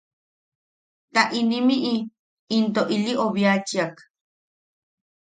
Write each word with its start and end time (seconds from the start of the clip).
Ta 1.13 1.21
inimiʼi 1.39 1.93
intoko 2.55 2.91
ili 2.95 3.13
obiachiak. 3.25 3.95